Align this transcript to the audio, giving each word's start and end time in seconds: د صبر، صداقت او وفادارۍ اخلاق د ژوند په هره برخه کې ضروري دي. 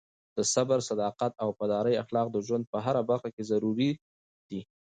د 0.37 0.39
صبر، 0.53 0.79
صداقت 0.89 1.31
او 1.41 1.47
وفادارۍ 1.51 1.93
اخلاق 2.03 2.27
د 2.31 2.37
ژوند 2.47 2.65
په 2.71 2.77
هره 2.85 3.01
برخه 3.09 3.29
کې 3.35 3.43
ضروري 3.51 3.91
دي. 4.49 4.61